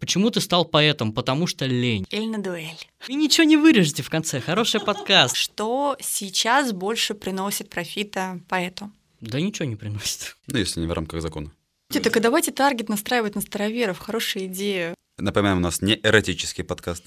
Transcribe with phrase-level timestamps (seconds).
[0.00, 1.12] Почему ты стал поэтом?
[1.12, 2.06] Потому что лень.
[2.10, 2.78] Или на дуэль.
[3.08, 4.40] И ничего не вырежете в конце.
[4.40, 5.36] Хороший подкаст.
[5.36, 8.90] Что сейчас больше приносит профита поэту?
[9.20, 10.36] Да ничего не приносит.
[10.46, 11.50] Ну, если не в рамках закона.
[11.90, 13.98] Так и давайте таргет настраивать на староверов.
[13.98, 14.94] Хорошая идея.
[15.18, 17.04] Напоминаем, у нас не эротический подкаст.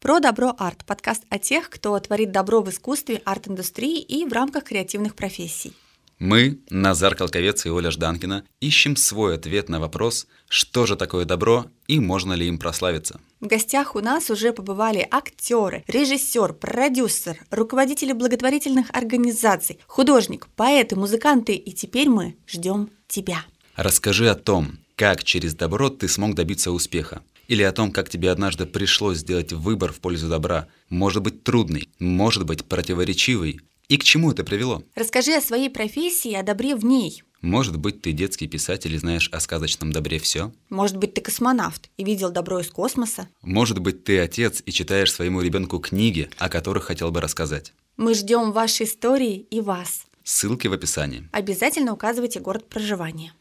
[0.00, 0.84] Про добро арт.
[0.84, 5.72] Подкаст о тех, кто творит добро в искусстве, арт-индустрии и в рамках креативных профессий.
[6.18, 11.66] Мы, Назар Колковец и Оля Жданкина, ищем свой ответ на вопрос, что же такое добро
[11.86, 13.20] и можно ли им прославиться.
[13.40, 21.54] В гостях у нас уже побывали актеры, режиссер, продюсер, руководители благотворительных организаций, художник, поэты, музыканты,
[21.54, 23.44] и теперь мы ждем тебя.
[23.76, 27.22] Расскажи о том, как через добро ты смог добиться успеха.
[27.46, 30.66] Или о том, как тебе однажды пришлось сделать выбор в пользу добра.
[30.90, 33.60] Может быть трудный, может быть противоречивый.
[33.88, 34.82] И к чему это привело?
[34.94, 37.22] Расскажи о своей профессии и о добре в ней.
[37.40, 40.52] Может быть, ты детский писатель и знаешь о сказочном добре все?
[40.68, 43.28] Может быть, ты космонавт и видел добро из космоса?
[43.40, 47.72] Может быть, ты отец и читаешь своему ребенку книги, о которых хотел бы рассказать?
[47.96, 50.02] Мы ждем вашей истории и вас.
[50.22, 51.26] Ссылки в описании.
[51.32, 53.32] Обязательно указывайте город проживания.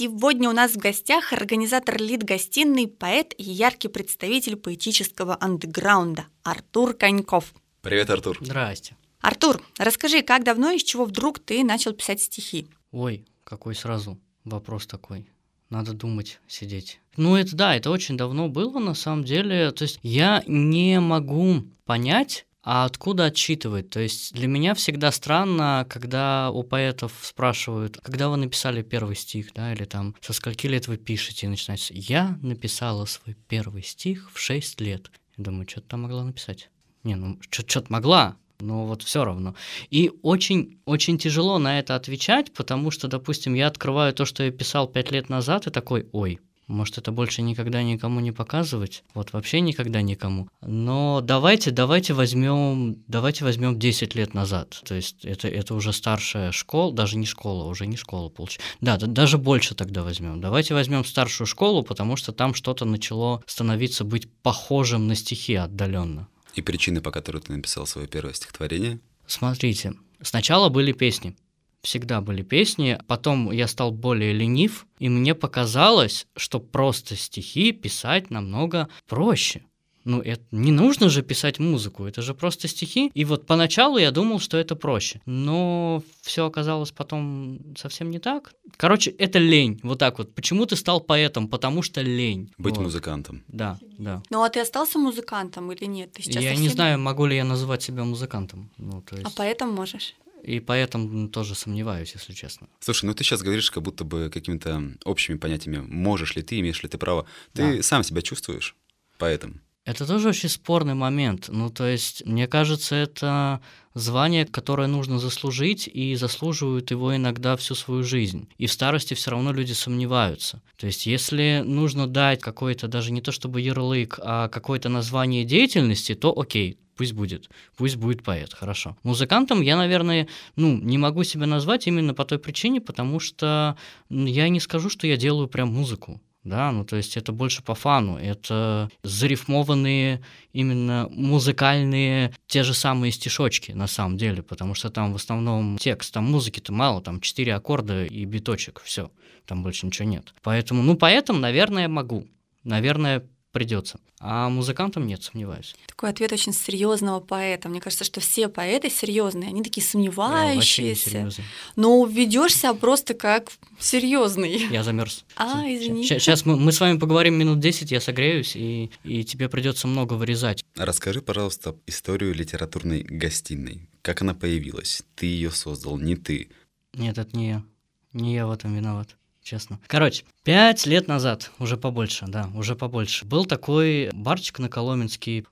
[0.00, 7.52] Сегодня у нас в гостях организатор лид-гостиной, поэт и яркий представитель поэтического андеграунда Артур Коньков.
[7.82, 8.38] Привет, Артур.
[8.40, 8.96] Здрасте.
[9.18, 12.68] Артур, расскажи, как давно и с чего вдруг ты начал писать стихи?
[12.92, 15.28] Ой, какой сразу вопрос такой.
[15.68, 17.00] Надо думать, сидеть.
[17.16, 19.72] Ну, это да, это очень давно было, на самом деле.
[19.72, 23.88] То есть я не могу понять, а откуда отчитывать?
[23.88, 29.54] То есть для меня всегда странно, когда у поэтов спрашивают, когда вы написали первый стих,
[29.54, 34.30] да, или там, со скольки лет вы пишете, и начинается, я написала свой первый стих
[34.34, 35.10] в 6 лет.
[35.38, 36.68] Я думаю, что-то там могла написать.
[37.04, 39.54] Не, ну, что-то могла, но вот все равно.
[39.88, 44.88] И очень-очень тяжело на это отвечать, потому что, допустим, я открываю то, что я писал
[44.88, 46.38] пять лет назад, и такой, ой,
[46.68, 49.02] может, это больше никогда никому не показывать?
[49.14, 50.48] Вот вообще никогда никому.
[50.60, 54.80] Но давайте, давайте возьмем, давайте возьмем 10 лет назад.
[54.84, 58.68] То есть это, это уже старшая школа, даже не школа, уже не школа получается.
[58.82, 60.40] Да, да, даже больше тогда возьмем.
[60.40, 66.28] Давайте возьмем старшую школу, потому что там что-то начало становиться быть похожим на стихи отдаленно.
[66.54, 69.00] И причины, по которой ты написал свое первое стихотворение?
[69.26, 71.34] Смотрите, сначала были песни
[71.82, 72.98] всегда были песни.
[73.06, 79.62] Потом я стал более ленив, и мне показалось, что просто стихи писать намного проще.
[80.08, 83.10] Ну, это не нужно же писать музыку, это же просто стихи.
[83.12, 85.20] И вот поначалу я думал, что это проще.
[85.26, 88.54] Но все оказалось потом совсем не так.
[88.78, 89.78] Короче, это лень.
[89.82, 90.34] Вот так вот.
[90.34, 91.46] Почему ты стал поэтом?
[91.46, 92.50] Потому что лень.
[92.56, 92.84] Быть вот.
[92.84, 93.44] музыкантом.
[93.48, 94.22] Да, да.
[94.30, 96.12] Ну, а ты остался музыкантом или нет?
[96.14, 96.62] Ты сейчас я совсем...
[96.62, 98.70] не знаю, могу ли я называть себя музыкантом.
[98.78, 99.28] Ну, то есть...
[99.28, 100.14] А поэтом можешь?
[100.42, 102.68] И поэтому тоже сомневаюсь, если честно.
[102.80, 105.78] Слушай, ну ты сейчас говоришь как будто бы какими-то общими понятиями.
[105.78, 107.26] Можешь ли ты, имеешь ли ты право.
[107.52, 107.82] Ты да.
[107.82, 108.76] сам себя чувствуешь
[109.18, 109.60] поэтом.
[109.88, 111.48] Это тоже очень спорный момент.
[111.48, 113.62] Ну, то есть, мне кажется, это
[113.94, 118.50] звание, которое нужно заслужить, и заслуживают его иногда всю свою жизнь.
[118.58, 120.60] И в старости все равно люди сомневаются.
[120.76, 126.14] То есть, если нужно дать какой-то, даже не то чтобы ярлык, а какое-то название деятельности,
[126.14, 128.96] то окей, пусть будет, пусть будет поэт, хорошо.
[129.04, 130.26] Музыкантом я, наверное,
[130.56, 133.76] ну, не могу себя назвать именно по той причине, потому что
[134.10, 137.74] я не скажу, что я делаю прям музыку да, ну то есть это больше по
[137.74, 140.22] фану, это зарифмованные
[140.52, 146.14] именно музыкальные те же самые стишочки на самом деле, потому что там в основном текст,
[146.14, 149.10] там музыки-то мало, там четыре аккорда и биточек, все,
[149.46, 150.32] там больше ничего нет.
[150.42, 152.26] Поэтому, ну поэтому, наверное, могу,
[152.64, 153.98] наверное, придется.
[154.20, 155.74] А музыкантам нет, сомневаюсь.
[155.88, 157.68] Такой ответ очень серьезного поэта.
[157.68, 161.28] Мне кажется, что все поэты серьезные, они такие сомневающиеся.
[161.74, 164.68] но ведешь себя просто как серьезный.
[164.70, 165.24] Я замерз.
[165.34, 166.04] А, извини.
[166.04, 170.14] Сейчас мы, мы с вами поговорим минут 10, я согреюсь, и, и тебе придется много
[170.14, 170.64] вырезать.
[170.76, 173.90] Расскажи, пожалуйста, историю литературной гостиной.
[174.02, 175.02] Как она появилась?
[175.16, 176.50] Ты ее создал, не ты.
[176.94, 177.64] Нет, это не я.
[178.12, 179.16] Не я в этом виноват
[179.48, 179.80] честно.
[179.86, 185.46] Короче, пять лет назад, уже побольше, да, уже побольше, был такой барчик на Коломенский,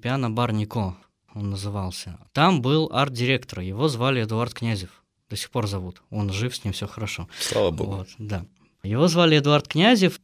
[0.00, 0.96] пиано-бар Нико,
[1.34, 2.18] он назывался.
[2.32, 6.72] Там был арт-директор, его звали Эдуард Князев, до сих пор зовут, он жив, с ним
[6.72, 7.28] все хорошо.
[7.40, 7.96] Слава богу.
[7.96, 8.46] Вот, да.
[8.84, 10.20] Его звали Эдуард Князев,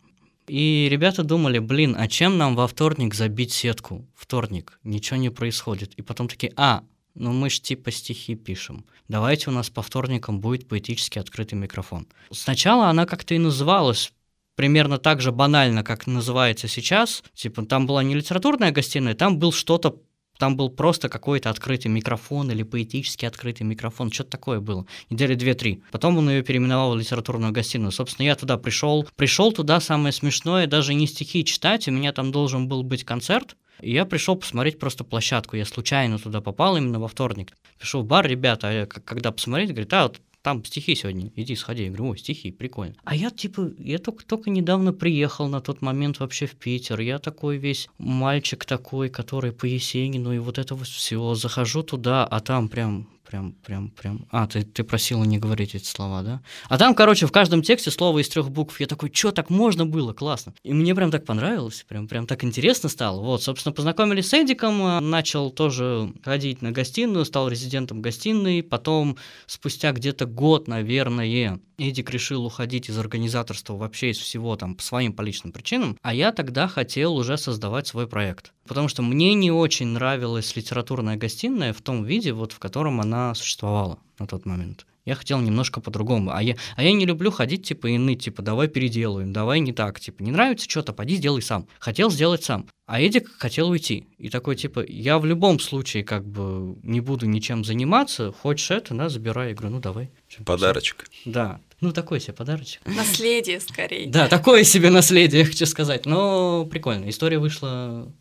[0.46, 4.06] и ребята думали, блин, а чем нам во вторник забить сетку?
[4.14, 5.94] Вторник, ничего не происходит.
[5.94, 6.84] И потом такие, а,
[7.16, 8.84] ну мы ж типа стихи пишем.
[9.08, 12.06] Давайте у нас по вторникам будет поэтически открытый микрофон.
[12.30, 14.12] Сначала она как-то и называлась
[14.54, 17.24] примерно так же банально, как называется сейчас.
[17.34, 20.00] Типа там была не литературная гостиная, там был что-то
[20.38, 24.86] там был просто какой-то открытый микрофон или поэтически открытый микрофон, что-то такое было.
[25.08, 25.82] Недели две-три.
[25.90, 27.90] Потом он ее переименовал в литературную гостиную.
[27.90, 29.06] Собственно, я туда пришел.
[29.16, 33.56] Пришел туда, самое смешное, даже не стихи читать, у меня там должен был быть концерт.
[33.80, 35.56] И я пришел посмотреть просто площадку.
[35.56, 37.56] Я случайно туда попал именно во вторник.
[37.78, 41.82] Пришел в бар, ребята, а когда посмотреть, говорит, а вот там стихи сегодня, иди сходи.
[41.82, 42.94] Я говорю, ой, стихи, прикольно.
[43.02, 47.18] А я типа, я только, только недавно приехал на тот момент вообще в Питер, я
[47.18, 52.38] такой весь мальчик такой, который по Есенину, и вот это вот все, захожу туда, а
[52.38, 54.26] там прям Прям, прям, прям.
[54.30, 56.42] А, ты, ты просила не говорить эти слова, да?
[56.68, 58.78] А там, короче, в каждом тексте слово из трех букв.
[58.78, 60.12] Я такой, что так можно было?
[60.12, 60.54] Классно.
[60.62, 63.20] И мне прям так понравилось, прям, прям так интересно стало.
[63.20, 68.62] Вот, собственно, познакомились с Эдиком, а, начал тоже ходить на гостиную, стал резидентом гостиной.
[68.62, 74.82] Потом, спустя где-то год, наверное, Эдик решил уходить из организаторства вообще из всего там по
[74.82, 78.52] своим по личным причинам, а я тогда хотел уже создавать свой проект.
[78.66, 83.15] Потому что мне не очень нравилась литературная гостиная в том виде, вот в котором она
[83.34, 84.86] существовала на тот момент.
[85.06, 86.32] Я хотел немножко по-другому.
[86.32, 89.72] А я, а я не люблю ходить, типа, и ныть, типа, давай переделаем, давай не
[89.72, 91.68] так, типа, не нравится что-то, поди сделай сам.
[91.78, 92.66] Хотел сделать сам.
[92.86, 94.08] А Эдик хотел уйти.
[94.18, 98.94] И такой, типа, я в любом случае, как бы, не буду ничем заниматься, хочешь это,
[98.94, 99.50] на, забирай.
[99.50, 100.10] Я говорю, ну давай.
[100.44, 101.08] Подарочек.
[101.24, 102.80] Да, ну, такой себе подарочек.
[102.86, 104.08] Наследие, скорее.
[104.08, 106.04] Да, такое себе наследие, хочу сказать.
[106.06, 107.08] Но прикольно.
[107.08, 108.12] История вышла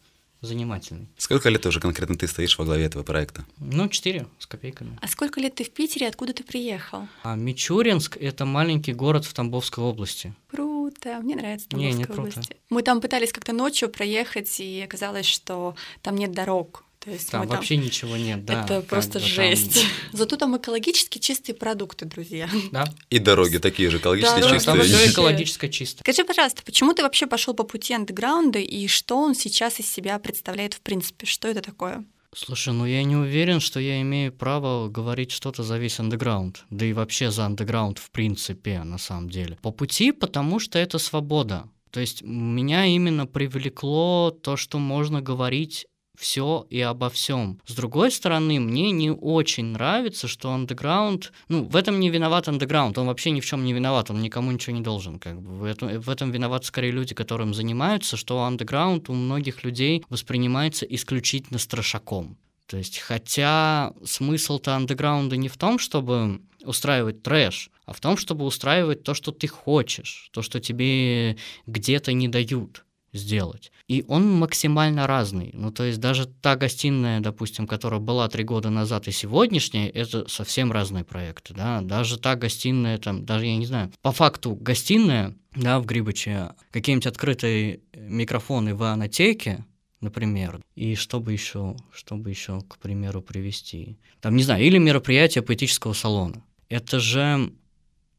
[0.46, 1.10] занимательный.
[1.18, 3.46] Сколько лет уже конкретно ты стоишь во главе этого проекта?
[3.58, 4.98] Ну, четыре с копейками.
[5.02, 7.08] А сколько лет ты в Питере, откуда ты приехал?
[7.24, 10.34] А Мичуринск– это маленький город в Тамбовской области.
[10.50, 12.36] Круто, мне нравится Тамбовская не, не область.
[12.36, 12.56] круто.
[12.70, 16.85] Мы там пытались как-то ночью проехать, и оказалось, что там нет дорог.
[17.06, 18.64] То есть там мы вообще ничего нет, да.
[18.64, 19.76] Это просто бы жесть.
[19.76, 19.84] Там...
[20.14, 22.50] Зато там экологически чистые продукты, друзья.
[22.72, 22.86] Да.
[23.12, 24.78] И дороги такие же экологически Да, чистые.
[24.78, 26.00] Там все экологически чисто.
[26.02, 30.18] Скажи, пожалуйста, почему ты вообще пошел по пути андеграунда и что он сейчас из себя
[30.18, 31.28] представляет в принципе?
[31.28, 32.04] Что это такое?
[32.36, 36.66] Слушай, ну я не уверен, что я имею право говорить что-то за весь андеграунд.
[36.70, 39.58] Да и вообще за андеграунд в принципе, на самом деле.
[39.62, 41.70] По пути, потому что это свобода.
[41.92, 45.86] То есть меня именно привлекло то, что можно говорить
[46.18, 47.60] все и обо всем.
[47.66, 52.98] С другой стороны, мне не очень нравится, что андеграунд, ну, в этом не виноват андеграунд,
[52.98, 55.56] он вообще ни в чем не виноват, он никому ничего не должен, как бы.
[55.56, 60.86] В этом, в этом виноват скорее люди, которым занимаются, что андеграунд у многих людей воспринимается
[60.86, 62.38] исключительно страшаком.
[62.68, 68.46] То есть, хотя смысл-то андеграунда не в том, чтобы устраивать трэш, а в том, чтобы
[68.46, 71.38] устраивать то, что ты хочешь, то, что тебе
[71.68, 72.85] где-то не дают
[73.18, 73.72] сделать.
[73.88, 75.52] И он максимально разный.
[75.54, 80.28] Ну, то есть даже та гостиная, допустим, которая была три года назад и сегодняшняя, это
[80.28, 81.82] совсем разные проекты, да.
[81.82, 87.08] Даже та гостиная, там, даже я не знаю, по факту гостиная, да, в Грибыче, какие-нибудь
[87.08, 89.66] открытые микрофоны в анотеке,
[90.02, 95.94] например, и чтобы еще, чтобы еще, к примеру, привести, там, не знаю, или мероприятие поэтического
[95.94, 96.44] салона.
[96.70, 97.52] Это же,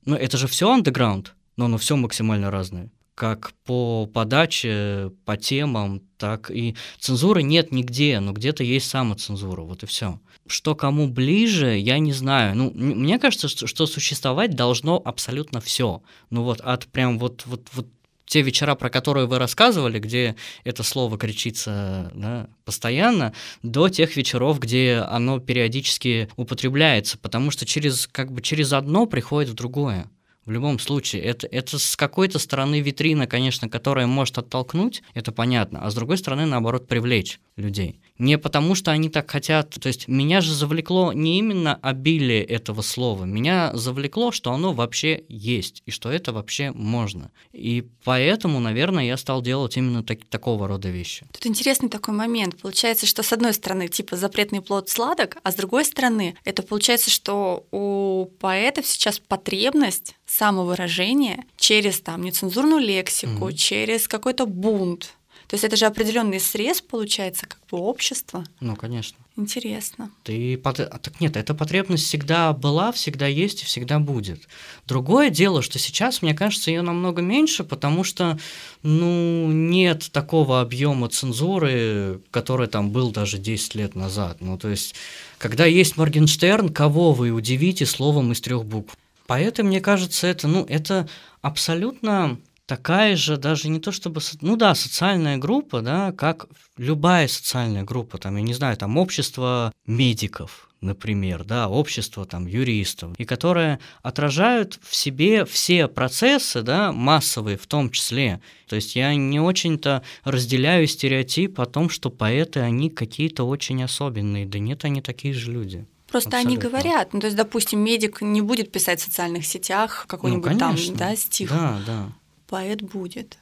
[0.05, 6.03] ну, это же все андеграунд, но оно все максимально разное как по подаче, по темам,
[6.19, 10.21] так и цензуры нет нигде, но где-то есть самоцензура, вот и все.
[10.47, 12.55] Что кому ближе, я не знаю.
[12.55, 16.03] Ну, мне кажется, что, что существовать должно абсолютно все.
[16.29, 17.87] Ну вот от прям вот, вот, вот
[18.27, 23.33] те вечера, про которые вы рассказывали, где это слово кричится да, постоянно,
[23.63, 29.51] до тех вечеров, где оно периодически употребляется, потому что через, как бы через одно приходит
[29.51, 30.11] в другое.
[30.47, 35.85] В любом случае, это, это с какой-то стороны витрина, конечно, которая может оттолкнуть, это понятно,
[35.85, 38.01] а с другой стороны, наоборот, привлечь людей.
[38.19, 42.83] Не потому, что они так хотят, то есть меня же завлекло не именно обилие этого
[42.83, 47.31] слова, меня завлекло, что оно вообще есть, и что это вообще можно.
[47.53, 51.27] И поэтому, наверное, я стал делать именно так, такого рода вещи.
[51.33, 52.61] Тут интересный такой момент.
[52.61, 57.11] Получается, что с одной стороны, типа, запретный плод сладок, а с другой стороны, это получается,
[57.11, 63.55] что у поэтов сейчас потребность самовыражения через там нецензурную лексику, mm-hmm.
[63.55, 65.16] через какой-то бунт.
[65.49, 68.45] То есть это же определенный срез, получается, как бы общества.
[68.61, 69.17] Ну, конечно.
[69.37, 70.11] Интересно.
[70.25, 74.41] Ты так нет, эта потребность всегда была, всегда есть и всегда будет.
[74.87, 78.39] Другое дело, что сейчас, мне кажется, ее намного меньше, потому что,
[78.83, 84.39] ну, нет такого объема цензуры, который там был даже 10 лет назад.
[84.41, 84.95] Ну, то есть,
[85.39, 88.97] когда есть Моргенштерн, кого вы удивите словом из трех букв?
[89.27, 91.09] Поэтому, мне кажется, это, ну, это
[91.43, 96.47] абсолютно такая же, даже не то чтобы, ну да, социальная группа, да, как
[96.77, 103.15] любая социальная группа, там, я не знаю, там, общество медиков, например, да, общество там юристов,
[103.19, 108.41] и которые отражают в себе все процессы, да, массовые в том числе.
[108.69, 114.45] То есть я не очень-то разделяю стереотип о том, что поэты, они какие-то очень особенные.
[114.47, 115.87] Да нет, они такие же люди.
[116.09, 116.51] Просто Абсолютно.
[116.51, 117.13] они говорят.
[117.13, 121.17] Ну, то есть, допустим, медик не будет писать в социальных сетях какой-нибудь ну, там, да,
[121.17, 121.51] стих.
[121.51, 122.13] Да, да.
[122.47, 123.39] Поэт будет.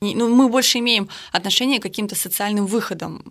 [0.00, 3.24] Ну, мы больше имеем отношение к каким-то социальным выходам.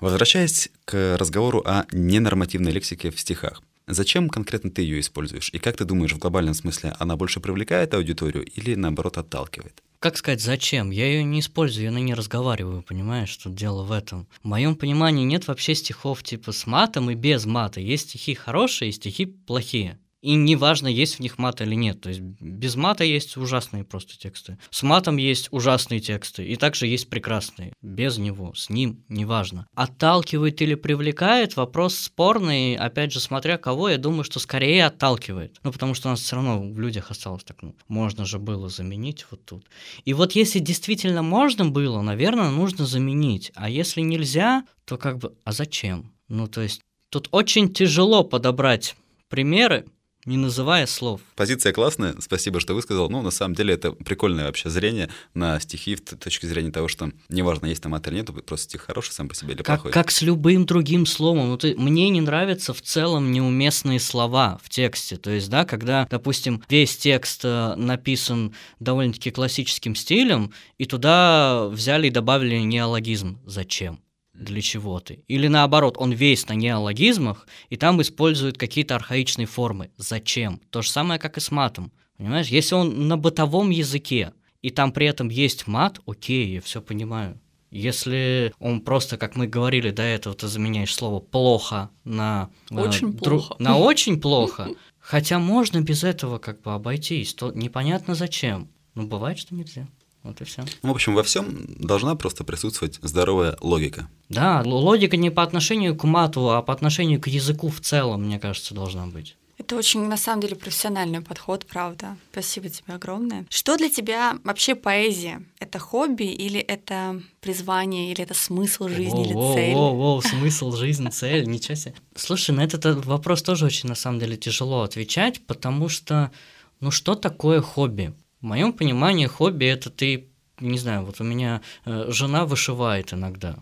[0.00, 3.62] Возвращаясь к разговору о ненормативной лексике в стихах.
[3.86, 5.50] Зачем конкретно ты ее используешь?
[5.52, 9.82] И как ты думаешь, в глобальном смысле она больше привлекает аудиторию или наоборот отталкивает?
[9.98, 10.90] Как сказать, зачем?
[10.90, 14.26] Я ее не использую, я на ней разговариваю, понимаешь, что дело в этом.
[14.42, 17.80] В моем понимании нет вообще стихов типа с матом и без мата.
[17.80, 19.98] Есть стихи хорошие и стихи плохие.
[20.24, 22.00] И неважно, есть в них мат или нет.
[22.00, 24.56] То есть без мата есть ужасные просто тексты.
[24.70, 26.46] С матом есть ужасные тексты.
[26.46, 27.74] И также есть прекрасные.
[27.82, 29.66] Без него, с ним, неважно.
[29.74, 32.74] Отталкивает или привлекает, вопрос спорный.
[32.74, 35.60] Опять же, смотря кого, я думаю, что скорее отталкивает.
[35.62, 38.70] Ну, потому что у нас все равно в людях осталось так, ну, можно же было
[38.70, 39.66] заменить вот тут.
[40.06, 43.52] И вот если действительно можно было, наверное, нужно заменить.
[43.54, 46.14] А если нельзя, то как бы, а зачем?
[46.28, 48.96] Ну, то есть тут очень тяжело подобрать
[49.28, 49.84] примеры,
[50.26, 51.20] не называя слов.
[51.36, 53.10] Позиция классная, спасибо, что высказал.
[53.10, 57.10] Ну, на самом деле, это прикольное вообще зрение на стихи, с точки зрения того, что
[57.28, 59.92] неважно, есть там мат или нет, просто стих хороший сам по себе или как, плохой.
[59.92, 61.48] Как с любым другим словом.
[61.48, 65.16] Ну, ты, мне не нравятся в целом неуместные слова в тексте.
[65.16, 72.08] То есть, да, когда, допустим, весь текст э, написан довольно-таки классическим стилем, и туда взяли
[72.08, 73.38] и добавили неологизм.
[73.46, 74.03] Зачем?
[74.34, 75.24] Для чего ты.
[75.28, 79.90] Или наоборот, он весь на неологизмах, и там использует какие-то архаичные формы.
[79.96, 80.60] Зачем?
[80.70, 81.92] То же самое, как и с матом.
[82.16, 86.80] Понимаешь, если он на бытовом языке, и там при этом есть мат, окей, я все
[86.80, 87.40] понимаю.
[87.70, 93.12] Если он просто, как мы говорили до этого, ты заменяешь слово плохо на очень э,
[93.18, 93.56] плохо.
[93.58, 94.68] на очень плохо,
[95.00, 98.68] хотя можно без этого как бы обойтись, то непонятно зачем.
[98.94, 99.88] Но бывает, что нельзя.
[100.24, 100.64] Вот и все.
[100.82, 104.08] Ну, в общем, во всем должна просто присутствовать здоровая логика.
[104.30, 108.40] Да, логика не по отношению к мату, а по отношению к языку в целом, мне
[108.40, 109.36] кажется, должна быть.
[109.56, 112.16] Это очень, на самом деле, профессиональный подход, правда.
[112.32, 113.46] Спасибо тебе огромное.
[113.50, 115.44] Что для тебя вообще поэзия?
[115.60, 119.74] Это хобби или это призвание, или это смысл жизни, о, или цель?
[119.74, 121.94] О, о, смысл жизни, цель, ничего себе.
[122.16, 126.32] Слушай, на этот вопрос тоже очень, на самом деле, тяжело отвечать, потому что,
[126.80, 128.12] ну что такое хобби?
[128.44, 130.28] В моем понимании хобби это ты,
[130.60, 133.56] не знаю, вот у меня э, жена вышивает иногда.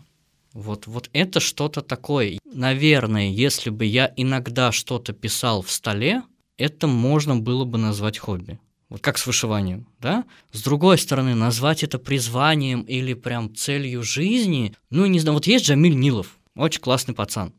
[0.51, 2.37] Вот, вот это что-то такое.
[2.43, 6.23] Наверное, если бы я иногда что-то писал в столе,
[6.57, 8.59] это можно было бы назвать хобби.
[8.89, 10.25] Вот как с вышиванием, да?
[10.51, 15.63] С другой стороны, назвать это призванием или прям целью жизни, ну, не знаю, вот есть
[15.63, 17.53] Джамиль Нилов, очень классный пацан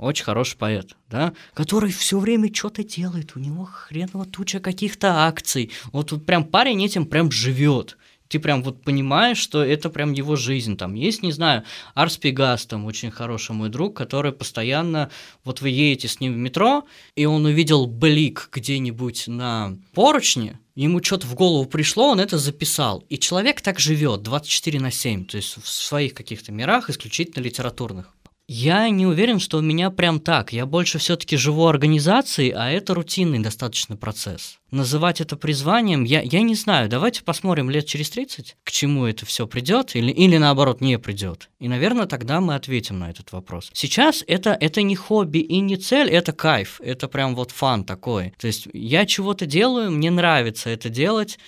[0.00, 5.70] очень хороший поэт, да, который все время что-то делает, у него хреново туча каких-то акций.
[5.92, 7.96] Вот тут прям парень этим прям живет.
[8.28, 10.76] Ты прям вот понимаешь, что это прям его жизнь.
[10.76, 11.64] Там есть, не знаю,
[11.94, 15.10] Арс Пегас, там очень хороший мой друг, который постоянно,
[15.44, 21.02] вот вы едете с ним в метро, и он увидел блик где-нибудь на поручне, ему
[21.02, 23.04] что-то в голову пришло, он это записал.
[23.08, 28.14] И человек так живет 24 на 7, то есть в своих каких-то мирах, исключительно литературных.
[28.52, 30.52] Я не уверен, что у меня прям так.
[30.52, 34.58] Я больше все-таки живу организацией, а это рутинный достаточно процесс.
[34.72, 36.88] Называть это призванием, я, я не знаю.
[36.88, 41.48] Давайте посмотрим лет через 30, к чему это все придет или, или наоборот не придет.
[41.60, 43.70] И, наверное, тогда мы ответим на этот вопрос.
[43.72, 46.80] Сейчас это, это не хобби и не цель, это кайф.
[46.82, 48.34] Это прям вот фан такой.
[48.36, 51.38] То есть я чего-то делаю, мне нравится это делать,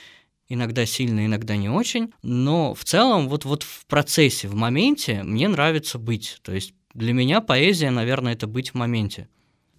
[0.52, 5.48] иногда сильно, иногда не очень, но в целом вот, вот в процессе, в моменте мне
[5.48, 6.38] нравится быть.
[6.42, 9.28] То есть для меня поэзия, наверное, это быть в моменте.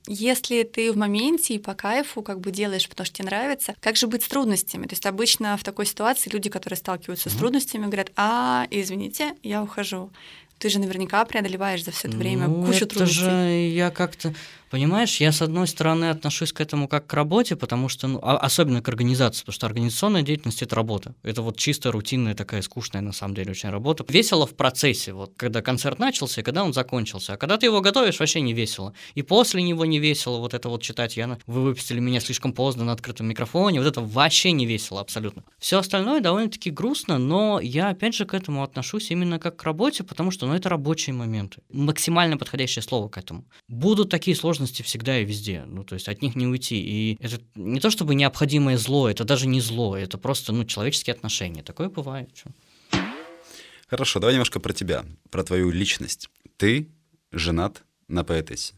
[0.08, 3.96] Если ты в моменте и по кайфу как бы делаешь, потому что тебе нравится, как
[3.96, 4.86] же быть с трудностями?
[4.86, 7.34] То есть обычно в такой ситуации люди, которые сталкиваются mm-hmm.
[7.34, 10.12] с трудностями, говорят, а, извините, я ухожу.
[10.58, 13.20] Ты же наверняка преодолеваешь за все это время ну, кучу это трудностей.
[13.20, 14.34] же я как-то
[14.74, 18.38] Понимаешь, я с одной стороны отношусь к этому как к работе, потому что, ну, а,
[18.38, 21.14] особенно к организации, потому что организационная деятельность это работа.
[21.22, 24.04] Это вот чисто рутинная такая скучная на самом деле очень работа.
[24.10, 27.34] Весело в процессе, вот когда концерт начался и когда он закончился.
[27.34, 28.96] А когда ты его готовишь, вообще не весело.
[29.14, 31.18] И после него не весело вот это вот читать.
[31.18, 33.80] Я, вы выпустили меня слишком поздно на открытом микрофоне.
[33.80, 35.44] Вот это вообще не весело абсолютно.
[35.60, 40.04] Все остальное довольно-таки грустно, но я опять же к этому отношусь именно как к работе,
[40.04, 41.62] потому что ну, это рабочие моменты.
[41.72, 43.46] Максимально подходящее слово к этому.
[43.68, 45.64] Будут такие сложности сложности всегда и везде.
[45.66, 46.82] Ну, то есть от них не уйти.
[46.82, 51.14] И это не то чтобы необходимое зло, это даже не зло, это просто, ну, человеческие
[51.14, 51.64] отношения.
[51.64, 52.30] Такое бывает.
[53.88, 56.30] Хорошо, давай немножко про тебя, про твою личность.
[56.58, 56.88] Ты
[57.32, 58.74] женат на поэтессе.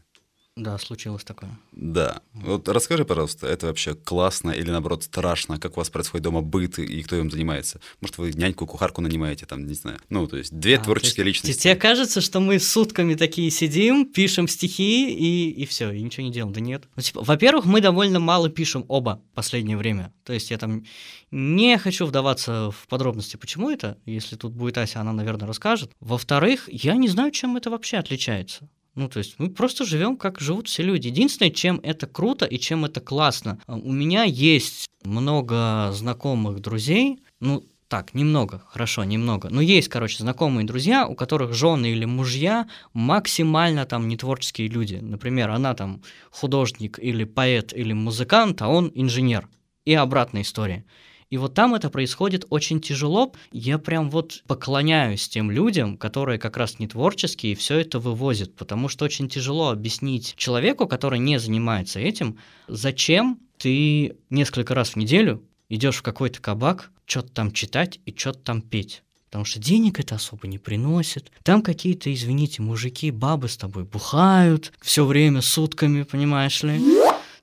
[0.56, 1.50] Да, случилось такое.
[1.72, 2.22] Да.
[2.32, 5.60] Вот расскажи, пожалуйста, это вообще классно или наоборот страшно?
[5.60, 7.78] Как у вас происходит дома быт и кто им занимается?
[8.00, 9.98] Может, вы няньку, кухарку нанимаете, там, не знаю.
[10.08, 11.62] Ну, то есть две А, творческие есть личности.
[11.62, 16.32] Тебе кажется, что мы сутками такие сидим, пишем стихи и, и все, и ничего не
[16.32, 16.54] делаем.
[16.54, 16.84] Да нет.
[16.96, 20.14] Ну, типа, во-первых, мы довольно мало пишем оба в последнее время.
[20.24, 20.86] То есть я там
[21.30, 23.98] не хочу вдаваться в подробности, почему это.
[24.06, 25.92] Если тут будет Ася, она, наверное, расскажет.
[26.00, 28.70] Во-вторых, я не знаю, чем это вообще отличается.
[28.96, 31.08] Ну, то есть мы просто живем, как живут все люди.
[31.08, 33.60] Единственное, чем это круто и чем это классно.
[33.66, 39.48] а, У меня есть много знакомых друзей, ну, так, немного, хорошо, немного.
[39.48, 44.96] Но есть, короче, знакомые друзья, у которых жены или мужья максимально там не творческие люди.
[44.96, 49.48] Например, она там художник или поэт или музыкант, а он инженер.
[49.84, 50.84] И обратная история.
[51.30, 53.32] И вот там это происходит очень тяжело.
[53.50, 58.54] Я прям вот поклоняюсь тем людям, которые как раз не творческие и все это вывозят,
[58.54, 64.96] потому что очень тяжело объяснить человеку, который не занимается этим, зачем ты несколько раз в
[64.96, 69.02] неделю идешь в какой-то кабак, что-то там читать и что-то там петь.
[69.28, 71.32] Потому что денег это особо не приносит.
[71.42, 76.80] Там какие-то, извините, мужики, бабы с тобой бухают все время сутками, понимаешь ли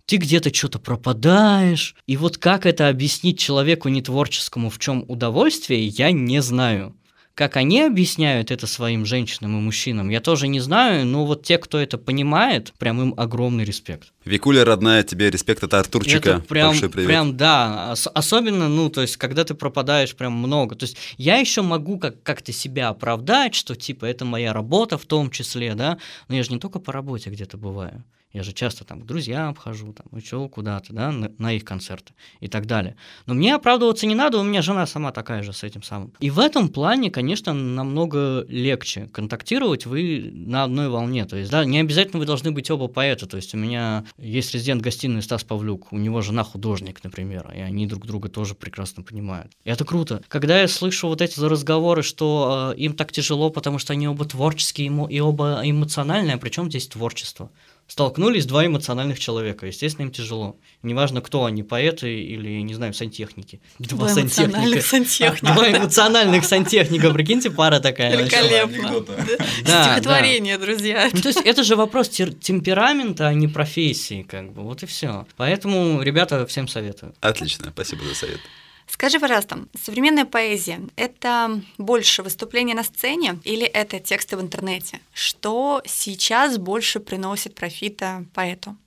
[0.06, 1.96] ты где-то что-то пропадаешь.
[2.08, 6.96] И вот как это объяснить человеку нетворческому, в чем удовольствие, я не знаю.
[7.36, 11.58] Как они объясняют это своим женщинам и мужчинам, я тоже не знаю, но вот те,
[11.58, 14.14] кто это понимает, прям им огромный респект.
[14.24, 16.30] Викуля, родная, тебе респект от Артурчика.
[16.30, 17.08] Это прям, Большой привет.
[17.08, 21.38] прям, да, ос- особенно, ну, то есть, когда ты пропадаешь прям много, то есть, я
[21.38, 25.98] еще могу как- как-то себя оправдать, что, типа, это моя работа в том числе, да,
[26.28, 29.56] но я же не только по работе где-то бываю, я же часто там к друзьям
[29.56, 32.96] хожу, там, еще куда-то, да, на, на их концерты и так далее.
[33.28, 36.14] Но мне оправдываться не надо, у меня жена сама такая же с этим самым.
[36.20, 41.26] И в этом плане, конечно, намного легче контактировать, вы на одной волне.
[41.26, 43.28] То есть, да, не обязательно вы должны быть оба поэта.
[43.28, 47.60] То есть, у меня есть резидент гостиной Стас Павлюк, у него жена художник, например, и
[47.60, 49.52] они друг друга тоже прекрасно понимают.
[49.64, 50.24] И это круто.
[50.28, 54.26] Когда я слышу вот эти разговоры, что э, им так тяжело, потому что они оба
[54.26, 57.52] творческие и оба эмоциональные, а при чем здесь творчество?
[57.86, 60.58] Столкнулись два эмоциональных человека, естественно, им тяжело.
[60.82, 63.62] Неважно, кто они, поэты или, не знаю, сантехники.
[63.78, 65.54] Два эмоциональных сантехника.
[65.54, 68.18] Два эмоциональных сантехника, прикиньте, пара такая.
[68.18, 69.04] Великолепно.
[69.66, 71.10] Да, Стихотворение, друзья.
[71.14, 74.86] Ну, то есть это же вопрос тер- темперамента, а не профессии, как бы, вот и
[74.86, 75.28] все.
[75.38, 77.14] Поэтому, ребята, всем советую.
[77.20, 78.40] Отлично, спасибо за совет.
[78.94, 85.00] Скажи, пожалуйста, современная поэзия– это больше выступления на сцене или это тексты в интернете?
[85.12, 88.78] Что сейчас больше приносит профита поэту?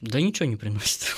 [0.00, 1.16] Да ничего не приносит,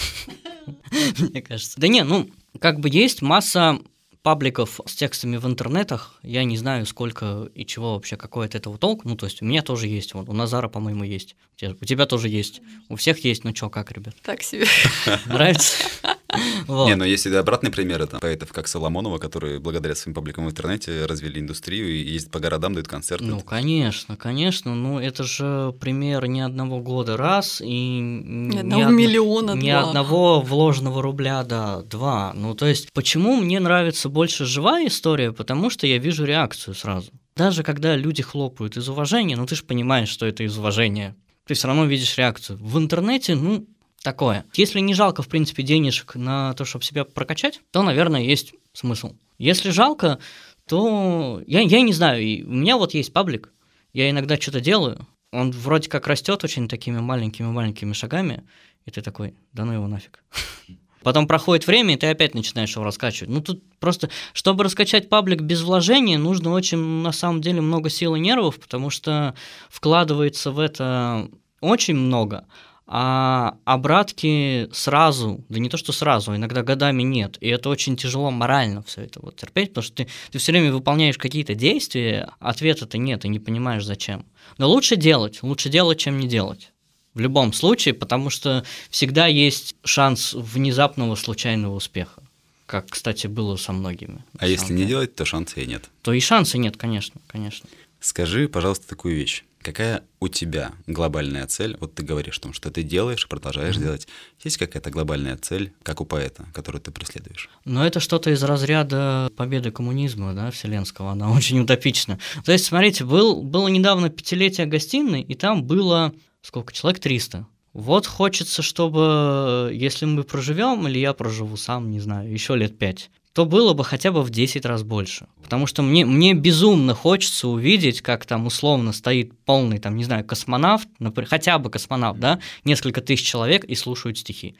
[1.18, 1.78] мне кажется.
[1.78, 3.78] Да не, ну, как бы есть масса
[4.22, 8.78] пабликов с текстами в интернетах, я не знаю, сколько и чего вообще, какой от этого
[8.78, 9.04] толк.
[9.04, 11.36] Ну, то есть у меня тоже есть, вот, у Назара, по-моему, есть.
[11.54, 12.62] У тебя, у тебя тоже есть.
[12.88, 14.14] У всех есть, ну чё, как, ребят?
[14.22, 14.66] Так себе.
[15.26, 15.74] Нравится?
[16.66, 16.86] Вот.
[16.86, 20.50] Не, но есть и обратные примеры там, поэтов, как Соломонова, которые благодаря своим публикам в
[20.50, 23.24] интернете развили индустрию и ездят по городам, дают концерты.
[23.24, 24.74] Ну, конечно, конечно.
[24.74, 29.88] Ну, это же пример не одного года раз и ни одного миллиона, Ни два.
[29.88, 32.32] одного вложенного рубля, да, два.
[32.34, 35.32] Ну, то есть, почему мне нравится больше живая история?
[35.32, 37.10] Потому что я вижу реакцию сразу.
[37.36, 41.16] Даже когда люди хлопают из уважения, ну, ты же понимаешь, что это из уважения.
[41.46, 42.58] Ты все равно видишь реакцию.
[42.62, 43.66] В интернете, ну,
[44.02, 44.44] такое.
[44.54, 49.14] Если не жалко, в принципе, денежек на то, чтобы себя прокачать, то, наверное, есть смысл.
[49.38, 50.18] Если жалко,
[50.66, 52.22] то я, я не знаю.
[52.22, 53.52] И у меня вот есть паблик,
[53.92, 58.44] я иногда что-то делаю, он вроде как растет очень такими маленькими-маленькими шагами,
[58.84, 60.22] и ты такой, да ну его нафиг.
[61.02, 63.28] Потом проходит время, и ты опять начинаешь его раскачивать.
[63.28, 68.14] Ну, тут просто, чтобы раскачать паблик без вложения, нужно очень, на самом деле, много сил
[68.14, 69.34] и нервов, потому что
[69.68, 71.28] вкладывается в это
[71.60, 72.46] очень много,
[72.86, 77.38] а обратки сразу, да не то, что сразу, иногда годами нет.
[77.40, 80.72] И это очень тяжело морально все это вот терпеть, потому что ты, ты все время
[80.72, 84.26] выполняешь какие-то действия, ответа-то нет, и не понимаешь зачем.
[84.58, 86.72] Но лучше делать, лучше делать, чем не делать.
[87.14, 92.22] В любом случае, потому что всегда есть шанс внезапного случайного успеха.
[92.66, 94.24] Как, кстати, было со многими.
[94.38, 95.90] а если не делать, то шанса и нет.
[96.00, 97.68] То и шанса нет, конечно, конечно.
[98.00, 99.44] Скажи, пожалуйста, такую вещь.
[99.62, 101.76] Какая у тебя глобальная цель?
[101.80, 104.08] Вот ты говоришь о том, что ты делаешь, продолжаешь делать.
[104.42, 107.48] Есть какая-то глобальная цель, как у поэта, которую ты преследуешь?
[107.64, 112.18] Но это что-то из разряда победы коммунизма, да, вселенского, она очень утопична.
[112.44, 117.46] То есть, смотрите, был, было недавно пятилетие гостиной, и там было, сколько, человек 300.
[117.72, 123.10] Вот хочется, чтобы, если мы проживем, или я проживу сам, не знаю, еще лет пять,
[123.32, 125.26] то было бы хотя бы в 10 раз больше.
[125.42, 130.24] Потому что мне, мне безумно хочется увидеть, как там условно стоит полный, там, не знаю,
[130.24, 134.54] космонавт, например, хотя бы космонавт, да, несколько тысяч человек и слушают стихи.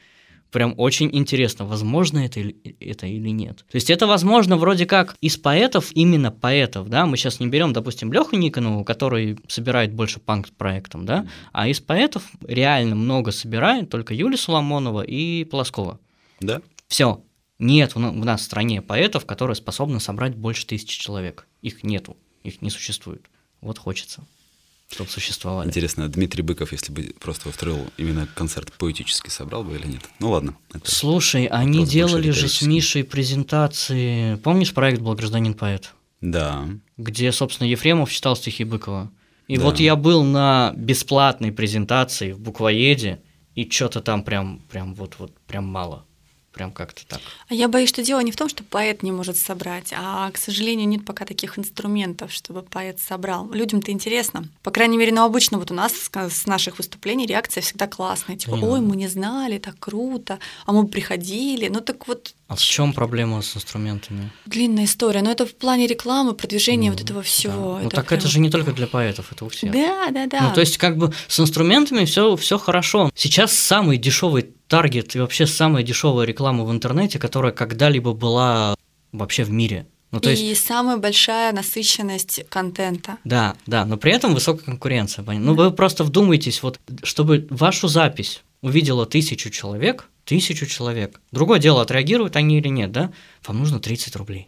[0.49, 2.39] Прям очень интересно, возможно это,
[2.79, 3.65] это или нет.
[3.71, 7.73] То есть это возможно вроде как из поэтов, именно поэтов, да, мы сейчас не берем,
[7.73, 14.13] допустим, Леху Никонову, который собирает больше панк-проектом, да, а из поэтов реально много собирает только
[14.13, 15.99] Юлия Соломонова и Полоскова.
[16.39, 16.61] Да.
[16.87, 17.23] Все,
[17.59, 21.47] нет у нас в стране поэтов, которые способны собрать больше тысячи человек.
[21.61, 23.25] Их нету, их не существует.
[23.61, 24.23] Вот хочется,
[24.91, 25.67] чтобы существовали.
[25.67, 30.01] Интересно, Дмитрий Быков, если бы просто устроил именно концерт поэтический, собрал бы или нет?
[30.19, 30.55] Ну ладно.
[30.83, 34.35] Слушай, они делали же с Мишей презентации.
[34.35, 35.93] Помнишь проект «Был гражданин поэт»?
[36.21, 36.67] Да.
[36.97, 39.11] Где, собственно, Ефремов читал стихи Быкова.
[39.47, 39.63] И да.
[39.63, 43.21] вот я был на бесплатной презентации в буквоеде,
[43.55, 46.05] и что-то там прям, прям вот, вот прям мало.
[46.53, 47.19] Прям как-то так.
[47.47, 50.37] А я боюсь, что дело не в том, что поэт не может собрать, а, к
[50.37, 53.49] сожалению, нет пока таких инструментов, чтобы поэт собрал.
[53.51, 54.47] Людям-то интересно.
[54.61, 58.37] По крайней мере, ну, обычно вот у нас с наших выступлений реакция всегда классная.
[58.37, 61.69] Типа, ой, мы не знали, так круто, а мы приходили.
[61.69, 64.31] Ну так вот а в чем проблема с инструментами?
[64.45, 67.77] Длинная история, но это в плане рекламы, продвижения ну, вот этого всего.
[67.77, 67.83] Да.
[67.83, 68.19] Ну так прям...
[68.19, 69.71] это же не только для поэтов, это у всех.
[69.71, 70.41] Да, да, да.
[70.41, 73.09] Ну то есть как бы с инструментами все все хорошо.
[73.15, 78.75] Сейчас самый дешевый таргет и вообще самая дешевая реклама в интернете, которая когда-либо была
[79.11, 79.87] вообще в мире.
[80.11, 80.63] Ну, то и есть...
[80.63, 83.17] самая большая насыщенность контента.
[83.23, 85.25] Да, да, но при этом высокая конкуренция.
[85.25, 91.21] Ну, вы просто вдумайтесь, вот, чтобы вашу запись увидела тысячу человек, тысячу человек.
[91.31, 93.11] Другое дело, отреагируют они или нет, да?
[93.45, 94.47] Вам нужно 30 рублей.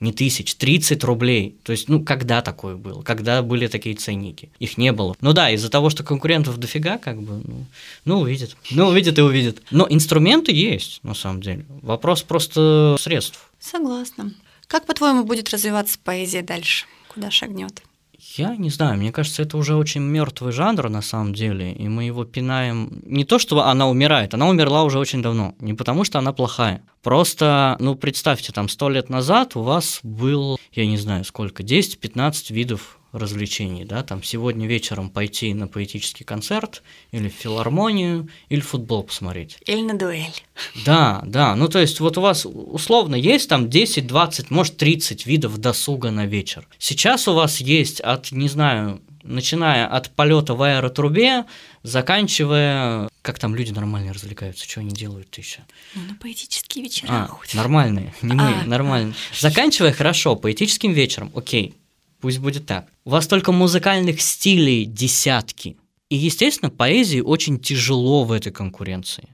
[0.00, 1.58] Не тысяч, 30 рублей.
[1.64, 3.02] То есть, ну, когда такое было?
[3.02, 4.52] Когда были такие ценники?
[4.60, 5.16] Их не было.
[5.20, 7.66] Ну да, из-за того, что конкурентов дофига, как бы, ну,
[8.04, 8.56] ну увидит.
[8.70, 9.62] Ну, увидит и увидит.
[9.72, 11.66] Но инструменты есть, на самом деле.
[11.82, 13.50] Вопрос просто средств.
[13.58, 14.32] Согласна.
[14.68, 16.84] Как, по-твоему, будет развиваться поэзия дальше?
[17.08, 17.82] Куда шагнет?
[18.18, 22.02] Я не знаю, мне кажется, это уже очень мертвый жанр на самом деле, и мы
[22.02, 23.00] его пинаем.
[23.06, 25.54] Не то, что она умирает, она умерла уже очень давно.
[25.60, 26.82] Не потому, что она плохая.
[27.02, 32.52] Просто, ну, представьте, там сто лет назад у вас был, я не знаю сколько, 10-15
[32.52, 39.02] видов развлечений, да, там сегодня вечером пойти на поэтический концерт или в филармонию, или футбол
[39.02, 39.58] посмотреть.
[39.66, 40.42] Или на дуэль.
[40.84, 45.26] Да, да, ну то есть вот у вас условно есть там 10, 20, может 30
[45.26, 46.68] видов досуга на вечер.
[46.78, 51.44] Сейчас у вас есть от, не знаю, начиная от полета в аэротрубе,
[51.82, 55.60] заканчивая, как там люди нормально развлекаются, что они делают еще?
[55.94, 57.08] Ну, на поэтические вечера.
[57.10, 59.14] А, нормальные, не мы, а, нормальные.
[59.38, 61.74] Заканчивая хорошо, поэтическим вечером, окей,
[62.20, 62.88] Пусть будет так.
[63.04, 65.76] У вас только музыкальных стилей десятки.
[66.08, 69.28] И, естественно, поэзии очень тяжело в этой конкуренции.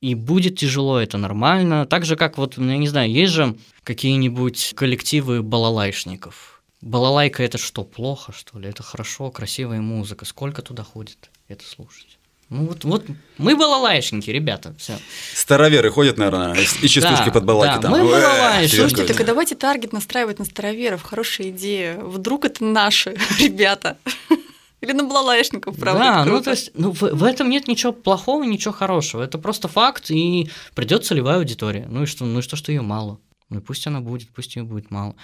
[0.00, 1.86] И будет тяжело, это нормально.
[1.86, 6.59] Так же, как вот, ну, я не знаю, есть же какие-нибудь коллективы балалайшников.
[6.82, 8.68] Балалайка это что, плохо, что ли?
[8.68, 10.24] Это хорошо, красивая музыка.
[10.24, 12.18] Сколько туда ходит это слушать?
[12.48, 13.04] Ну вот, вот
[13.38, 14.98] мы балалайшники, ребята, все.
[15.34, 17.92] Староверы ходят, наверное, и частушки да, под балаки да, там.
[17.92, 18.80] мы балалайшники.
[18.80, 21.98] Слушайте, так давайте таргет настраивать на староверов, хорошая идея.
[21.98, 23.98] Вдруг это наши ребята.
[24.80, 26.00] Или на балалайшников, правда.
[26.00, 29.22] Да, ну то есть ну, в, в этом нет ничего плохого, ничего хорошего.
[29.22, 31.86] Это просто факт, и придет целевая аудитория.
[31.88, 33.20] Ну и что, ну и что, что ее мало.
[33.50, 35.14] Ну и пусть она будет, пусть ее будет мало.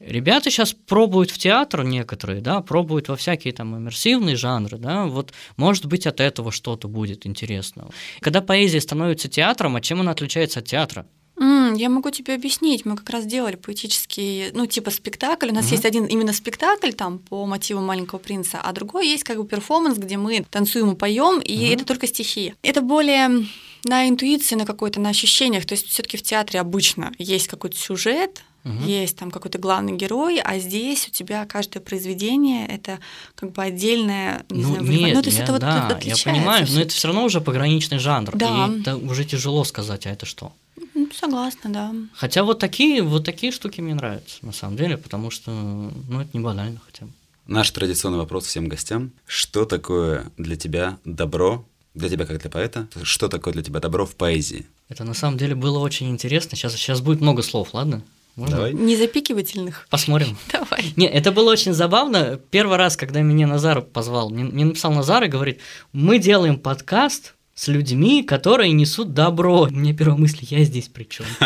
[0.00, 5.34] Ребята сейчас пробуют в театр некоторые, да, пробуют во всякие там иммерсивные жанры, да, вот
[5.58, 7.90] может быть от этого что-то будет интересного.
[8.20, 11.06] Когда поэзия становится театром, а чем она отличается от театра?
[11.38, 12.84] Mm, я могу тебе объяснить.
[12.84, 15.48] Мы как раз делали поэтический, ну, типа спектакль.
[15.48, 15.72] У нас uh-huh.
[15.72, 19.96] есть один именно спектакль там по мотиву маленького принца, а другой есть как бы перформанс,
[19.96, 21.74] где мы танцуем и поем, и uh-huh.
[21.74, 22.54] это только стихи.
[22.62, 23.46] Это более
[23.84, 25.64] на интуиции, на какой-то, на ощущениях.
[25.64, 28.84] То есть все-таки в театре обычно есть какой-то сюжет, угу.
[28.84, 32.98] есть там какой-то главный герой, а здесь у тебя каждое произведение это
[33.34, 36.14] как бы отдельное, не ну, знаю, нет, ну, то есть я, это вот да, я
[36.24, 38.66] понимаю, но это все равно уже пограничный жанр, да.
[38.66, 40.52] и это уже тяжело сказать, а это что?
[40.94, 41.94] Ну, согласна, да.
[42.14, 46.30] Хотя вот такие, вот такие штуки мне нравятся, на самом деле, потому что, ну, это
[46.32, 47.12] не банально хотя бы.
[47.46, 49.10] Наш традиционный вопрос всем гостям.
[49.26, 54.06] Что такое для тебя добро, для тебя как для поэта, что такое для тебя добро
[54.06, 54.66] в поэзии?
[54.88, 56.56] Это на самом деле было очень интересно.
[56.56, 58.02] Сейчас, сейчас будет много слов, ладно?
[58.36, 58.56] Можно?
[58.56, 58.72] Давай.
[58.72, 59.86] Незапикивательных.
[59.90, 60.36] Посмотрим.
[60.52, 60.92] Давай.
[60.96, 62.40] Не, это было очень забавно.
[62.50, 65.60] Первый раз, когда меня Назар позвал, мне, мне написал Назар и говорит,
[65.92, 69.62] мы делаем подкаст с людьми, которые несут добро.
[69.62, 71.26] У меня первая мысль, я здесь при чем?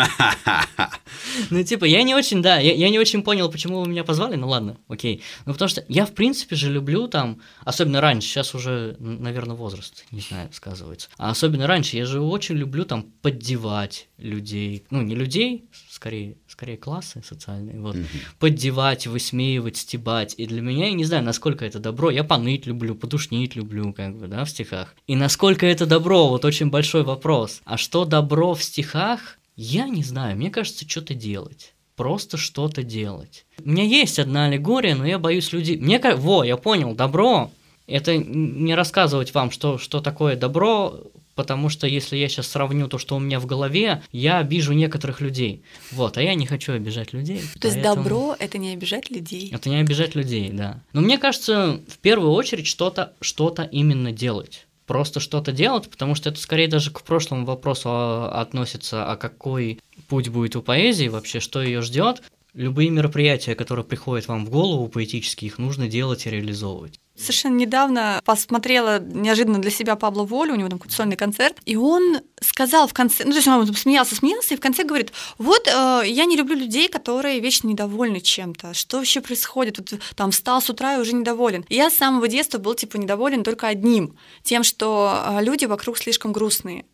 [1.49, 4.35] Ну, типа, я не очень, да, я, я не очень понял, почему вы меня позвали,
[4.35, 5.21] ну ладно, окей.
[5.45, 10.05] Ну, потому что я, в принципе же, люблю там, особенно раньше, сейчас уже, наверное, возраст,
[10.11, 11.09] не знаю, сказывается.
[11.17, 16.77] А особенно раньше, я же очень люблю там поддевать людей, ну, не людей, скорее, скорее
[16.77, 18.05] классы социальные, вот, mm-hmm.
[18.39, 20.35] поддевать, высмеивать, стебать.
[20.37, 24.17] И для меня, я не знаю, насколько это добро, я поныть люблю, подушнить люблю, как
[24.17, 24.95] бы, да, в стихах.
[25.07, 27.61] И насколько это добро, вот очень большой вопрос.
[27.65, 33.45] А что добро в стихах, я не знаю, мне кажется, что-то делать просто что-то делать.
[33.63, 35.77] У меня есть одна аллегория, но я боюсь людей.
[35.77, 37.51] Мне кажется, во, я понял, добро.
[37.87, 40.99] Это не рассказывать вам, что, что такое добро,
[41.35, 45.21] потому что если я сейчас сравню то, что у меня в голове, я обижу некоторых
[45.21, 45.61] людей.
[45.91, 47.39] Вот, а я не хочу обижать людей.
[47.39, 47.73] То поэтому...
[47.73, 49.51] есть добро это не обижать людей.
[49.53, 50.81] Это не обижать людей, да.
[50.93, 54.64] Но мне кажется, в первую очередь что-то что-то именно делать.
[54.85, 59.79] Просто что-то делать, потому что это скорее даже к прошлому вопросу а, относится, а какой
[60.07, 62.21] путь будет у поэзии вообще, что ее ждет.
[62.53, 66.99] Любые мероприятия, которые приходят вам в голову поэтические, их нужно делать и реализовывать.
[67.17, 71.77] Совершенно недавно посмотрела неожиданно для себя Пабло Волю, у него там какой-то сольный концерт, и
[71.77, 75.65] он сказал в конце, ну то есть он смеялся, смеялся, и в конце говорит, вот
[75.67, 80.61] э, я не люблю людей, которые вечно недовольны чем-то, что вообще происходит, вот, там встал
[80.61, 81.65] с утра и уже недоволен.
[81.69, 85.97] И я с самого детства был типа недоволен только одним, тем, что э, люди вокруг
[85.97, 86.85] слишком грустные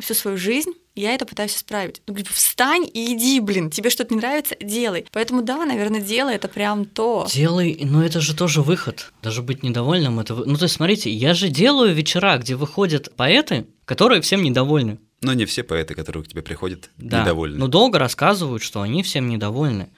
[0.00, 2.02] всю свою жизнь я это пытаюсь исправить.
[2.06, 5.06] Ну, говорю, встань и иди, блин, тебе что-то не нравится, делай.
[5.12, 7.26] Поэтому да, наверное, делай, это прям то.
[7.30, 9.12] Делай, но это же тоже выход.
[9.22, 10.34] Даже быть недовольным, это...
[10.34, 14.98] Ну, то есть, смотрите, я же делаю вечера, где выходят поэты, которые всем недовольны.
[15.20, 17.22] Но не все поэты, которые к тебе приходят, да.
[17.22, 17.58] недовольны.
[17.58, 19.88] Но долго рассказывают, что они всем недовольны.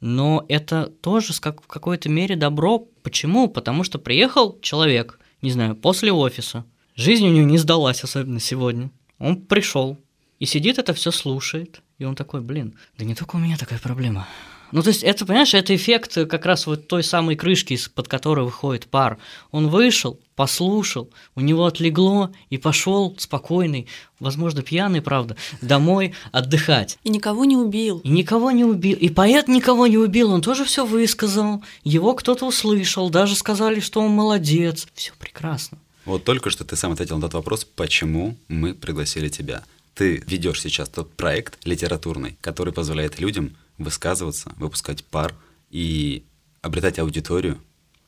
[0.00, 2.86] Но это тоже в какой-то мере добро.
[3.02, 3.48] Почему?
[3.48, 6.64] Потому что приехал человек, не знаю, после офиса.
[6.94, 8.90] Жизнь у него не сдалась, особенно сегодня.
[9.18, 9.98] Он пришел
[10.38, 13.78] и сидит это все слушает, и он такой, блин, да не только у меня такая
[13.78, 14.26] проблема.
[14.72, 18.44] Ну, то есть, это, понимаешь, это эффект как раз вот той самой крышки, из-под которой
[18.44, 19.18] выходит пар.
[19.52, 23.86] Он вышел, послушал, у него отлегло и пошел спокойный,
[24.18, 26.98] возможно, пьяный, правда, домой отдыхать.
[27.04, 28.00] И никого не убил.
[28.00, 28.98] И никого не убил.
[28.98, 31.62] И поэт никого не убил, он тоже все высказал.
[31.84, 34.88] Его кто-то услышал, даже сказали, что он молодец.
[34.94, 35.78] Все прекрасно.
[36.04, 39.62] Вот только что ты сам ответил на тот вопрос, почему мы пригласили тебя.
[39.96, 45.34] Ты ведешь сейчас тот проект литературный, который позволяет людям высказываться, выпускать пар
[45.70, 46.22] и
[46.60, 47.58] обретать аудиторию.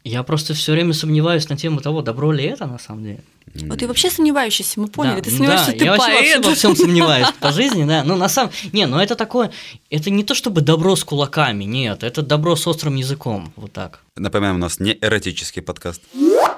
[0.05, 3.25] Я просто все время сомневаюсь на тему того, добро ли это на самом деле.
[3.55, 5.17] Вот ты вообще сомневающийся, мы поняли.
[5.17, 6.37] Да, ты сомневаешься, да, ты я поэт.
[6.37, 8.05] вообще во всем сомневаюсь по жизни, да.
[8.05, 8.53] Ну, на самом...
[8.75, 9.51] Не, ну это такое...
[9.89, 12.03] Это не то чтобы добро с кулаками, нет.
[12.03, 14.01] Это добро с острым языком, вот так.
[14.15, 16.03] Напоминаем, у нас не эротический подкаст.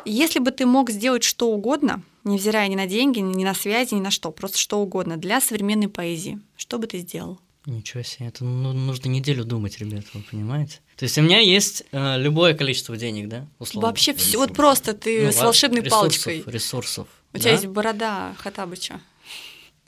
[0.04, 4.00] Если бы ты мог сделать что угодно, невзирая ни на деньги, ни на связи, ни
[4.00, 7.38] на что, просто что угодно, для современной поэзии, что бы ты сделал?
[7.66, 10.80] Ничего себе, это ну, нужно неделю думать, ребят, вы понимаете?
[10.96, 13.88] То есть у меня есть э, любое количество денег, да, условно?
[13.88, 16.52] Вообще все, вот просто ты ну, с волшебной ресурсов, палочкой.
[16.52, 17.08] Ресурсов.
[17.32, 17.40] У да?
[17.40, 19.00] тебя есть борода Хатабыча.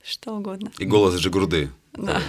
[0.03, 0.71] Что угодно.
[0.79, 1.71] И голос Джигурды.
[1.93, 2.21] Да.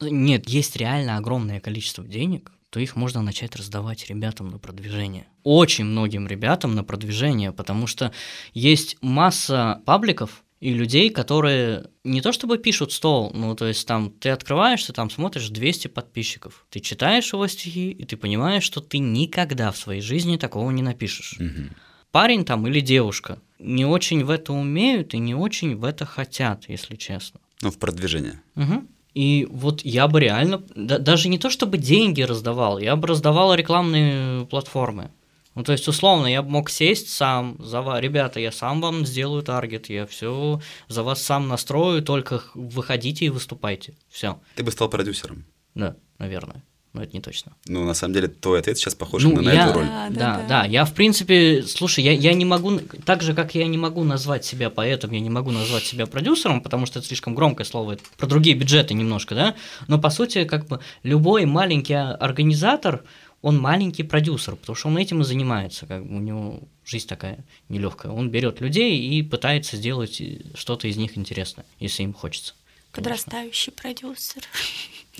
[0.00, 5.26] Нет, есть реально огромное количество денег, то их можно начать раздавать ребятам на продвижение.
[5.42, 8.12] Очень многим ребятам на продвижение, потому что
[8.54, 14.10] есть масса пабликов, и людей, которые не то чтобы пишут стол, ну, то есть там
[14.10, 18.98] ты открываешься, там смотришь 200 подписчиков, ты читаешь его стихи, и ты понимаешь, что ты
[18.98, 21.34] никогда в своей жизни такого не напишешь.
[21.40, 21.74] Угу.
[22.10, 26.68] Парень там или девушка не очень в это умеют и не очень в это хотят,
[26.68, 27.40] если честно.
[27.60, 28.40] Ну, в продвижение.
[28.54, 28.86] Угу.
[29.14, 33.54] И вот я бы реально, да, даже не то чтобы деньги раздавал, я бы раздавал
[33.54, 35.10] рекламные платформы.
[35.54, 39.42] Ну, то есть, условно, я мог сесть сам, за вас, ребята, я сам вам сделаю
[39.42, 43.94] таргет, я все за вас сам настрою, только выходите и выступайте.
[44.08, 44.40] Все.
[44.56, 45.44] Ты бы стал продюсером.
[45.74, 46.64] Да, наверное.
[46.92, 47.52] Но это не точно.
[47.66, 49.86] Ну, на самом деле, твой ответ сейчас похож ну, на я, эту роль.
[49.86, 50.64] Да, да, да, да.
[50.66, 54.44] Я, в принципе, слушай, я, я не могу, так же, как я не могу назвать
[54.44, 58.04] себя поэтом, я не могу назвать себя продюсером, потому что это слишком громкое слово, это
[58.18, 59.54] про другие бюджеты немножко, да,
[59.88, 63.04] но, по сути, как бы любой маленький организатор,
[63.40, 67.44] он маленький продюсер, потому что он этим и занимается, как бы у него жизнь такая
[67.68, 68.12] нелегкая.
[68.12, 70.22] Он берет людей и пытается сделать
[70.54, 72.54] что-то из них интересное, если им хочется.
[72.92, 74.42] Подрастающий продюсер.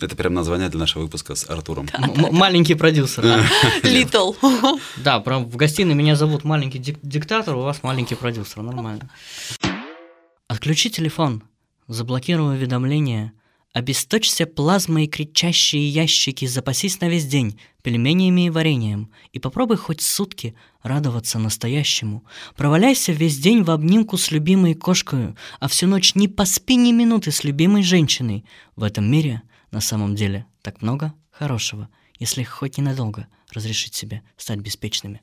[0.01, 1.89] Это прям название для нашего выпуска с Артуром.
[2.17, 3.25] Маленький продюсер.
[3.83, 4.33] Литл.
[4.97, 9.11] Да, прям в гостиной меня зовут маленький диктатор, у вас маленький продюсер, нормально.
[10.49, 11.43] Отключи телефон,
[11.89, 13.33] заблокируй уведомления,
[13.73, 20.03] Обесточься плазмой и кричащие ящики, запасись на весь день пельменями и вареньем, и попробуй хоть
[20.03, 22.23] сутки радоваться настоящему.
[22.55, 27.33] Проваляйся весь день в обнимку с любимой кошкой, а всю ночь не поспи ни минуты
[27.33, 28.45] с любимой женщиной.
[28.77, 29.41] В этом мире
[29.73, 35.21] на самом деле так много хорошего, если хоть ненадолго разрешить себе стать беспечными.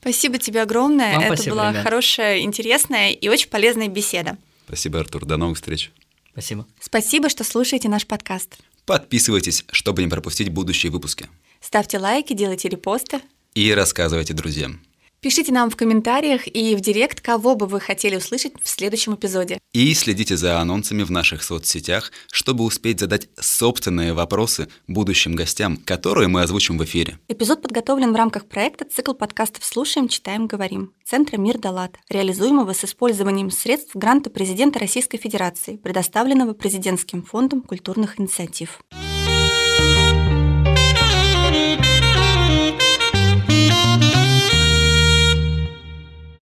[0.00, 1.14] Спасибо тебе огромное.
[1.14, 1.84] Вам Это спасибо, была ребят.
[1.84, 4.38] хорошая, интересная и очень полезная беседа.
[4.66, 5.26] Спасибо, Артур.
[5.26, 5.92] До новых встреч.
[6.32, 6.66] Спасибо.
[6.80, 8.56] Спасибо, что слушаете наш подкаст.
[8.86, 11.28] Подписывайтесь, чтобы не пропустить будущие выпуски.
[11.60, 13.20] Ставьте лайки, делайте репосты.
[13.54, 14.80] И рассказывайте друзьям.
[15.22, 19.58] Пишите нам в комментариях и в директ, кого бы вы хотели услышать в следующем эпизоде.
[19.74, 26.28] И следите за анонсами в наших соцсетях, чтобы успеть задать собственные вопросы будущим гостям, которые
[26.28, 27.18] мы озвучим в эфире.
[27.28, 32.84] Эпизод подготовлен в рамках проекта «Цикл подкастов «Слушаем, читаем, говорим» Центра «Мир Далат», реализуемого с
[32.84, 38.80] использованием средств гранта президента Российской Федерации, предоставленного Президентским фондом культурных инициатив.